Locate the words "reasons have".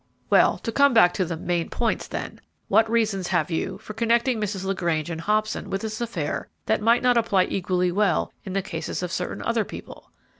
2.89-3.51